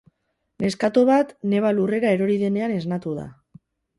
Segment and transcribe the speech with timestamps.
[0.63, 3.29] Neskato bat neba lurrera erori denean esnatu da.